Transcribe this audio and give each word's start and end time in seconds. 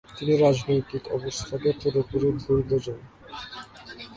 তিনি 0.09 0.33
রাজনৈতিক 0.37 1.03
অবস্থাকে 1.17 1.69
পুরোপুরি 1.81 2.29
ভুল 2.39 2.59
বোঝেন। 2.69 2.99